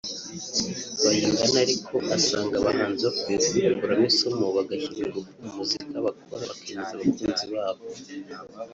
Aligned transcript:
Bayingana 1.03 1.57
ariko 1.65 1.95
asanga 2.17 2.53
abahanzi 2.57 3.01
bakwiye 3.07 3.37
kubikuramo 3.45 4.05
isomo 4.11 4.45
bagashyira 4.57 4.99
ingufu 5.07 5.31
mu 5.41 5.49
muziki 5.57 5.97
bakora 6.05 6.43
bakemeza 6.51 6.91
abakunzi 6.95 7.45
babo 7.53 7.83